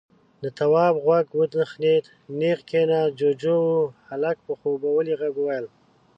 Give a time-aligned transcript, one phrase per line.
[0.41, 2.05] د تواب غوږ وتخنېد،
[2.39, 3.15] نېغ کېناست.
[3.19, 3.91] جُوجُو و.
[4.09, 5.65] هلک په خوبولي غږ وويل: